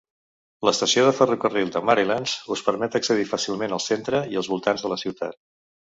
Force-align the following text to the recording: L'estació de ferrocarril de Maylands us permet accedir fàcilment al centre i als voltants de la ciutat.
L'estació 0.67 1.03
de 1.07 1.11
ferrocarril 1.17 1.69
de 1.75 1.83
Maylands 1.89 2.33
us 2.55 2.65
permet 2.69 2.99
accedir 3.01 3.27
fàcilment 3.35 3.77
al 3.79 3.83
centre 3.89 4.23
i 4.35 4.41
als 4.43 4.51
voltants 4.55 4.87
de 4.87 4.93
la 4.95 4.99
ciutat. 5.07 5.43